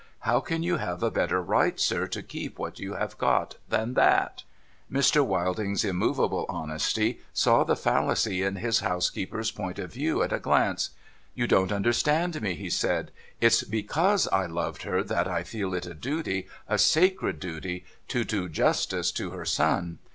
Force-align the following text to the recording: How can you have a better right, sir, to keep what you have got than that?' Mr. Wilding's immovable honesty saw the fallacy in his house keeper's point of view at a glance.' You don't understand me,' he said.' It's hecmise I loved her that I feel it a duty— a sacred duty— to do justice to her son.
How 0.21 0.39
can 0.39 0.63
you 0.63 0.77
have 0.77 1.03
a 1.03 1.11
better 1.11 1.43
right, 1.43 1.79
sir, 1.79 2.07
to 2.07 2.23
keep 2.23 2.57
what 2.57 2.79
you 2.79 2.93
have 2.95 3.19
got 3.19 3.57
than 3.69 3.93
that?' 3.93 4.41
Mr. 4.91 5.23
Wilding's 5.23 5.85
immovable 5.85 6.47
honesty 6.49 7.19
saw 7.33 7.63
the 7.63 7.75
fallacy 7.75 8.41
in 8.41 8.55
his 8.55 8.79
house 8.79 9.11
keeper's 9.11 9.51
point 9.51 9.77
of 9.77 9.93
view 9.93 10.23
at 10.23 10.33
a 10.33 10.39
glance.' 10.39 10.89
You 11.35 11.45
don't 11.45 11.71
understand 11.71 12.41
me,' 12.41 12.55
he 12.55 12.71
said.' 12.71 13.11
It's 13.41 13.63
hecmise 13.63 14.27
I 14.33 14.47
loved 14.47 14.81
her 14.81 15.03
that 15.03 15.27
I 15.27 15.43
feel 15.43 15.71
it 15.75 15.85
a 15.85 15.93
duty— 15.93 16.47
a 16.67 16.79
sacred 16.79 17.39
duty— 17.39 17.85
to 18.07 18.23
do 18.23 18.49
justice 18.49 19.11
to 19.11 19.29
her 19.29 19.45
son. 19.45 19.99